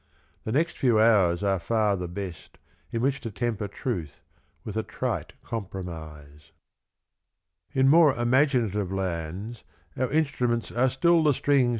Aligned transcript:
The 0.45 0.51
next 0.51 0.79
few 0.79 0.99
hours 0.99 1.43
are 1.43 1.59
far 1.59 1.95
the 1.95 2.07
best 2.07 2.57
In 2.91 3.03
which 3.03 3.19
to 3.19 3.29
temper 3.29 3.67
tnith 3.67 4.09
with 4.63 4.75
a 4.75 4.81
trite 4.81 5.33
compromise. 5.43 6.51
In 7.73 7.87
more 7.87 8.15
imaginative 8.15 8.91
lands 8.91 9.63
Our 9.95 10.11
instruments 10.11 10.71
are 10.71 10.89
still 10.89 11.21
the 11.21 11.35
strings 11.35 11.35
69 11.35 11.35
Et 11.35 11.35
in 11.35 11.35
Arcadia, 11.59 11.63
Omnes. 11.65 11.69